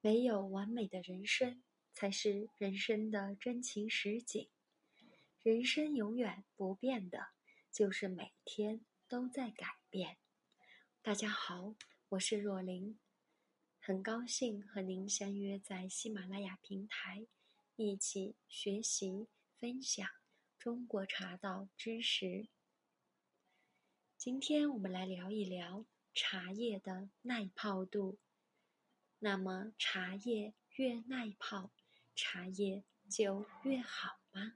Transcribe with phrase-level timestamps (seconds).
[0.00, 1.60] 没有完美的人生，
[1.92, 4.48] 才是人生的真情实景。
[5.42, 7.30] 人生永远不变的，
[7.72, 10.18] 就是每天都在改变。
[11.02, 11.74] 大家好，
[12.10, 12.96] 我是若琳，
[13.80, 17.26] 很高兴和您相约在喜马拉雅平台，
[17.74, 19.26] 一起学习
[19.58, 20.08] 分享
[20.56, 22.46] 中国茶道知识。
[24.16, 25.84] 今天我们来聊一聊
[26.14, 28.20] 茶叶的耐泡度。
[29.20, 31.72] 那么，茶叶越耐泡，
[32.14, 34.54] 茶叶就越好吗？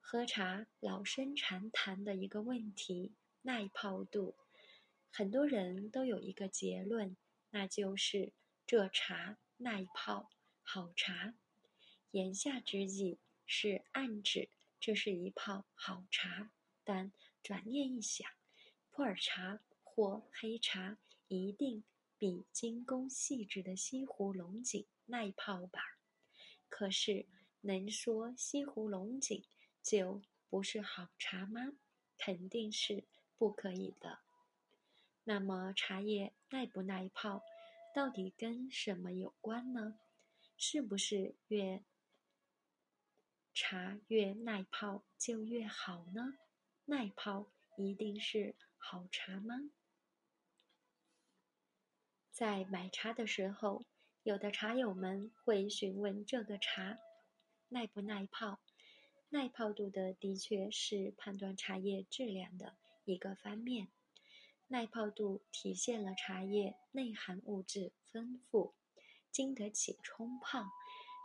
[0.00, 4.36] 喝茶老生常谈的一个问题，耐泡度，
[5.10, 7.16] 很多人都有一个结论，
[7.50, 8.32] 那就是
[8.64, 10.30] 这茶耐泡，
[10.62, 11.34] 好茶。
[12.12, 16.52] 言下之意是暗指这是一泡好茶，
[16.84, 17.10] 但
[17.42, 18.30] 转念一想，
[18.92, 21.82] 普洱茶或黑茶一定。
[22.18, 25.98] 比精工细致的西湖龙井耐泡吧？
[26.68, 27.26] 可是
[27.60, 29.44] 能说西湖龙井
[29.82, 31.78] 就不是好茶吗？
[32.16, 33.04] 肯定是
[33.36, 34.18] 不可以的。
[35.24, 37.42] 那么茶叶耐不耐泡，
[37.94, 40.00] 到底跟什么有关呢？
[40.56, 41.84] 是不是越
[43.54, 46.38] 茶越耐泡就越好呢？
[46.86, 49.70] 耐泡一定是好茶吗？
[52.38, 53.82] 在买茶的时候，
[54.22, 56.96] 有的茶友们会询问这个茶
[57.68, 58.60] 耐不耐泡。
[59.30, 63.88] 耐泡度的的确是判断茶叶质量的一个方面。
[64.68, 68.72] 耐泡度体现了茶叶内含物质丰富，
[69.32, 70.62] 经得起冲泡，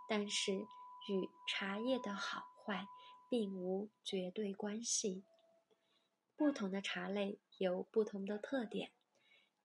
[0.09, 2.87] 但是与茶叶的好坏
[3.29, 5.23] 并无绝对关系。
[6.35, 8.89] 不同的茶类有不同的特点。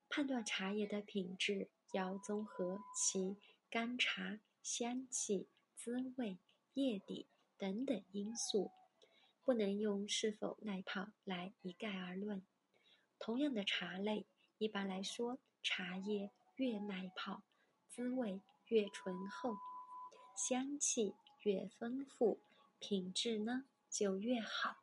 [0.09, 3.37] 判断茶叶的品质，要综合其
[3.71, 6.39] 干茶、香气、滋味、
[6.75, 8.71] 叶底等等因素，
[9.45, 12.43] 不能用是否耐泡来一概而论。
[13.19, 14.27] 同样的茶类，
[14.57, 17.43] 一般来说，茶叶越耐泡，
[17.89, 19.57] 滋味越醇厚，
[20.37, 22.41] 香气越丰富，
[22.79, 24.79] 品质呢就越好。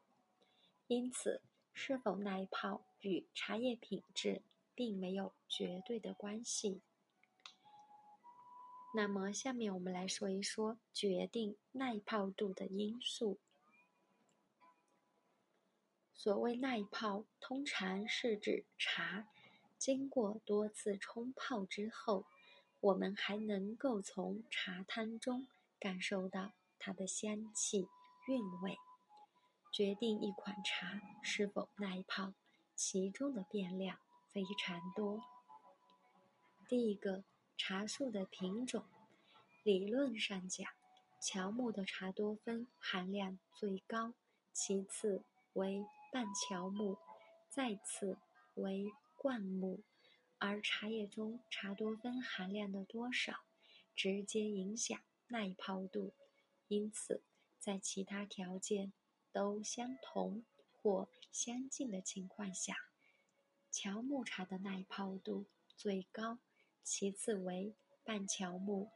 [0.87, 1.41] 因此，
[1.73, 4.43] 是否耐泡与茶叶品质。
[4.75, 6.81] 并没有绝对的关系。
[8.93, 13.39] 那么，下面我们来说一说决定耐泡度的因素。
[16.13, 19.27] 所谓耐泡，通常是指茶
[19.77, 22.25] 经过多次冲泡之后，
[22.79, 25.47] 我们还能够从茶汤中
[25.79, 27.87] 感受到它的香气、
[28.27, 28.77] 韵味。
[29.73, 32.33] 决定一款茶是否耐泡，
[32.75, 33.99] 其中的变量。
[34.35, 35.23] 非常多。
[36.67, 37.23] 第一个，
[37.55, 38.83] 茶树的品种，
[39.63, 40.69] 理论上讲，
[41.21, 44.13] 乔木的茶多酚含量最高，
[44.51, 45.23] 其次
[45.53, 46.97] 为半乔木，
[47.49, 48.17] 再次
[48.55, 49.79] 为灌木。
[50.37, 53.39] 而茶叶中茶多酚含量的多少，
[53.95, 56.11] 直接影响耐泡度。
[56.67, 57.23] 因此，
[57.57, 58.91] 在其他条件
[59.31, 60.43] 都相同
[60.81, 62.75] 或相近的情况下。
[63.77, 66.39] 乔木茶的耐泡度最高，
[66.81, 67.75] 其次为
[68.05, 68.89] 半乔木，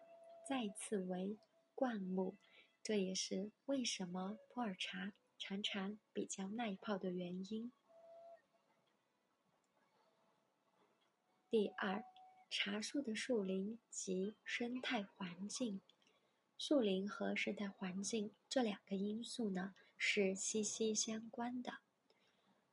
[0.48, 1.38] 再次为
[1.76, 2.38] 灌木，
[2.82, 7.74] 这也是为什么普洱茶常常比较耐泡的原因。
[11.50, 12.02] 第二，
[12.50, 15.82] 茶树的树龄及生态环境，
[16.58, 21.80] 树龄和生态环境这两个因素呢是息息相关的。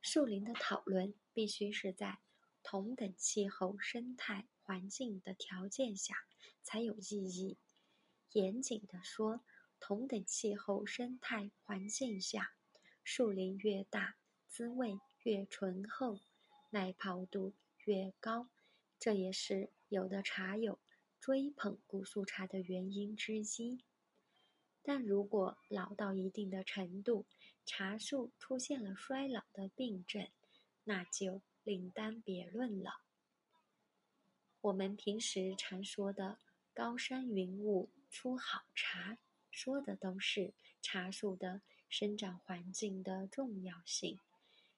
[0.01, 1.13] 树龄的讨论。
[1.37, 2.17] 必须是在
[2.63, 6.15] 同等气候、生态环境的条件下
[6.63, 7.59] 才有意义。
[8.31, 9.41] 严谨地说，
[9.79, 12.55] 同等气候、生态环境下，
[13.03, 16.21] 树龄越大，滋味越醇厚，
[16.71, 17.53] 耐泡度
[17.85, 18.49] 越高。
[18.97, 20.79] 这也是有的茶友
[21.19, 23.83] 追捧古树茶的原因之一。
[24.81, 27.27] 但如果老到一定的程度，
[27.63, 30.27] 茶树出现了衰老的病症，
[30.87, 33.01] 那就另当别论了。
[34.61, 36.39] 我们平时常说的
[36.73, 39.17] “高山云雾出好茶”，
[39.51, 44.17] 说的都是茶树的生长环境的重要性。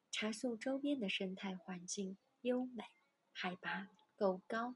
[0.10, 2.86] 茶树周边的生态环境优美，
[3.32, 4.74] 海拔够高，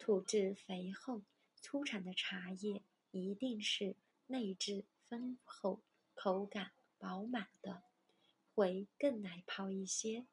[0.00, 1.22] 土质肥厚，
[1.60, 2.82] 出产的茶叶
[3.12, 3.94] 一定是
[4.26, 5.80] 内质丰厚、
[6.14, 7.84] 口感饱满的，
[8.52, 10.26] 会更耐泡一些。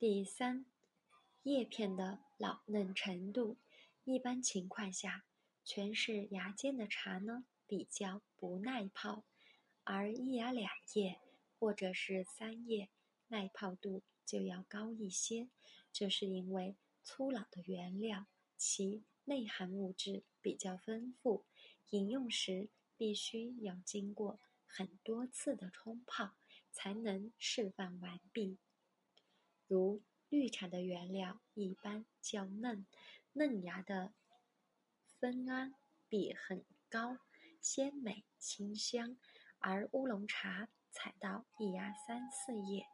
[0.00, 0.64] 第三，
[1.42, 3.58] 叶片的老嫩程度。
[4.04, 5.26] 一般情况下，
[5.62, 9.24] 全是芽尖的茶呢比较不耐泡，
[9.84, 11.20] 而一芽两叶
[11.58, 12.88] 或者是三叶
[13.28, 15.50] 耐泡度就要高一些。
[15.92, 18.24] 这是因为粗老的原料
[18.56, 21.44] 其内含物质比较丰富，
[21.90, 26.30] 饮用时必须要经过很多次的冲泡
[26.72, 28.56] 才能释放完毕。
[29.70, 32.84] 如绿茶的原料一般较嫩。
[33.34, 34.12] 嫩芽的
[35.20, 35.76] 酚胺
[36.08, 37.18] 比很高，
[37.60, 39.16] 鲜美清香；
[39.60, 42.84] 而乌龙茶采到一芽三四叶，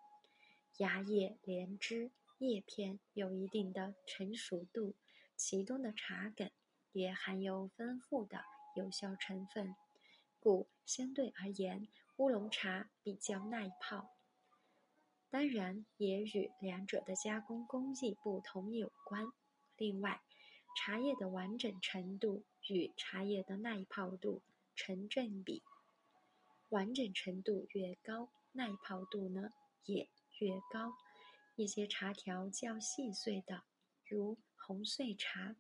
[0.77, 4.95] 芽叶连枝，叶片有一定的成熟度，
[5.35, 6.51] 其中的茶梗
[6.93, 8.45] 也含有丰富的
[8.75, 9.75] 有效成分，
[10.39, 14.16] 故相对而言，乌龙茶比较耐泡。
[15.37, 19.27] 当然，也与两者的加工工艺不同有关。
[19.77, 20.23] 另外，
[20.75, 24.41] 茶叶的完整程度与茶叶的耐泡度
[24.75, 25.63] 成正比，
[26.71, 29.51] 完整程度越高，耐泡度呢
[29.85, 30.95] 也越高。
[31.55, 33.65] 一些茶条较细碎的，
[34.09, 35.55] 如红碎茶，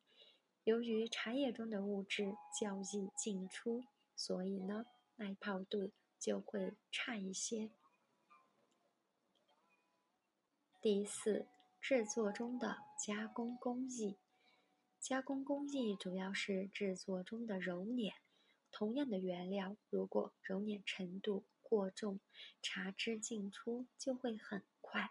[0.64, 3.84] 由于茶叶中的物质较易进出，
[4.14, 4.86] 所以呢
[5.16, 7.70] 耐泡度就会差一些。
[10.88, 11.48] 第四，
[11.80, 14.16] 制作中的加工工艺。
[15.00, 18.14] 加工工艺主要是制作中的揉捻。
[18.70, 22.20] 同样的原料，如果揉捻程度过重，
[22.62, 25.10] 茶汁进出就会很快，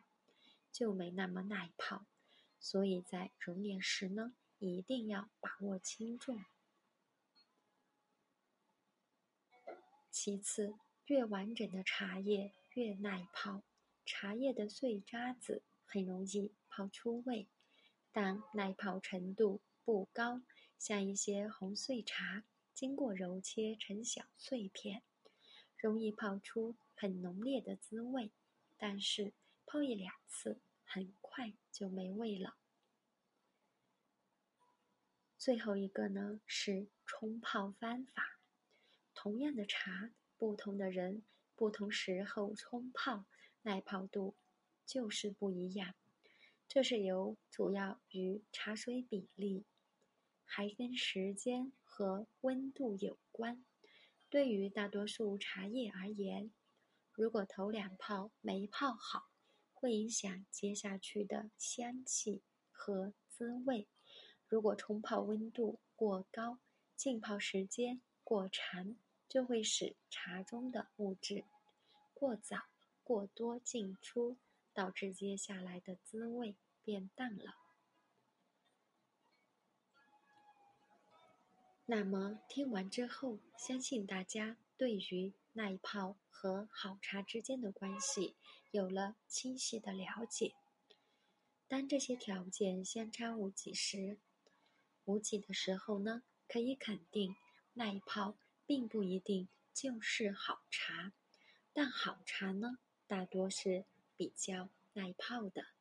[0.71, 2.05] 就没那么耐泡。
[2.57, 6.45] 所以在揉捻时呢，一定要把握轻重。
[10.09, 10.75] 其次，
[11.07, 13.61] 越完整的茶叶越耐泡。
[14.05, 17.47] 茶叶的碎渣子很容易泡出味，
[18.11, 19.61] 但耐泡程度。
[19.83, 20.41] 不高，
[20.79, 22.43] 像一些红碎茶，
[22.73, 25.03] 经过揉切成小碎片，
[25.77, 28.31] 容易泡出很浓烈的滋味，
[28.77, 29.31] 但是
[29.63, 32.55] 泡一两次，很快就没味了。
[35.37, 38.39] 最后一个呢是冲泡方法，
[39.13, 41.21] 同样的茶，不同的人，
[41.55, 43.25] 不同时候冲泡，
[43.65, 44.35] 耐泡度
[44.85, 45.95] 就是不一样。
[46.67, 49.65] 这是由主要与茶水比例。
[50.47, 53.65] 还跟时间和温度有关。
[54.29, 56.51] 对于大多数茶叶而言，
[57.11, 59.31] 如果头两泡没泡好，
[59.73, 63.87] 会影响接下去的香气和滋味。
[64.47, 66.59] 如果冲泡温度过高，
[66.95, 68.95] 浸泡时间过长，
[69.27, 71.43] 就会使茶中的物质
[72.13, 72.57] 过早、
[73.05, 74.35] 过多进出，
[74.73, 77.53] 导致接下来的滋味变淡了。
[81.85, 88.35] 那么听完之后，相信大家对于耐泡和好茶之间的关系
[88.71, 90.55] 有了清晰的了解。
[91.67, 94.19] 当这些条件相差无几时，
[95.03, 97.35] 无几的时候呢，可以肯定，
[97.73, 98.35] 耐泡
[98.65, 101.13] 并不一定就是好茶，
[101.71, 103.85] 但好茶呢，大多是
[104.17, 105.74] 比较耐泡的。